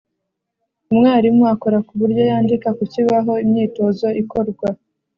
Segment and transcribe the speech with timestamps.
[0.91, 4.67] Umwarimu akora ku buryo yandika ku kibaho imyitozo ikorwa